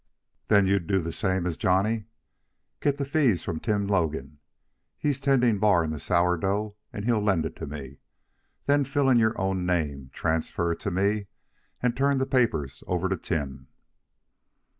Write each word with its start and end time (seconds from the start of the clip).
"Then 0.47 0.65
you 0.65 0.79
do 0.79 0.99
the 0.99 1.11
same 1.11 1.45
as 1.45 1.57
Johnny. 1.61 2.05
Get 2.79 2.97
the 2.97 3.05
fees 3.05 3.43
from 3.43 3.59
Tim 3.59 3.85
Logan. 3.85 4.39
He's 4.97 5.19
tending 5.19 5.59
bar 5.59 5.83
in 5.83 5.91
the 5.91 5.99
Sourdough, 5.99 6.75
and 6.91 7.05
he'll 7.05 7.21
lend 7.21 7.45
it 7.45 7.55
to 7.57 7.67
me. 7.67 7.99
Then 8.65 8.83
fill 8.83 9.11
in 9.11 9.19
your 9.19 9.39
own 9.39 9.63
name, 9.63 10.09
transfer 10.11 10.73
to 10.73 10.89
me, 10.89 11.27
and 11.83 11.95
turn 11.95 12.17
the 12.17 12.25
papers 12.25 12.83
over 12.87 13.09
to 13.09 13.15
Tim." 13.15 13.67